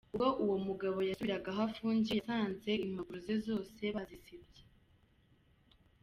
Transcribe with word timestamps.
Ubwo 0.09 0.27
uwo 0.43 0.57
mugabo 0.67 0.97
yasubiraga 1.07 1.47
aho 1.53 1.61
afungiye, 1.69 2.15
yasanze 2.19 2.71
impapuro 2.85 3.17
ze 3.25 3.35
zose 3.47 3.81
bazibye. 3.95 4.61